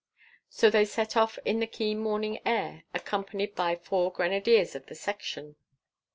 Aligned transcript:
So 0.49 0.71
they 0.71 0.83
set 0.83 1.15
off 1.15 1.37
in 1.45 1.59
the 1.59 1.67
keen 1.67 1.99
morning 1.99 2.39
air, 2.43 2.85
accompanied 2.91 3.53
by 3.53 3.75
four 3.75 4.11
grenadiers 4.11 4.73
of 4.75 4.87
the 4.87 4.95
Section. 4.95 5.57